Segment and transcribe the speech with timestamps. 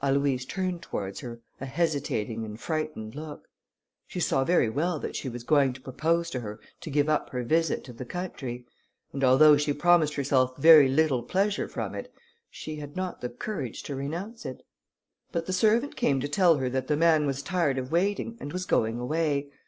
[0.00, 3.48] Aloïse turned towards her a hesitating and frightened look.
[4.06, 7.30] She saw very well that she was going to propose to her to give up
[7.30, 8.64] her visit to the country;
[9.12, 12.12] and although she promised herself very little pleasure from it,
[12.48, 14.62] she had not the courage to renounce it.
[15.32, 18.52] But the servant came to tell her that the man was tired of waiting, and
[18.52, 19.50] was going away.